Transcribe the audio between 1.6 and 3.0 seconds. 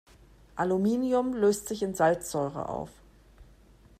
sich in Salzsäure auf.